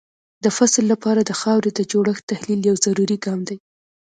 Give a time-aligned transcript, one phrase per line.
[0.43, 3.57] د فصل لپاره د خاورې د جوړښت تحلیل یو ضروري ګام دی.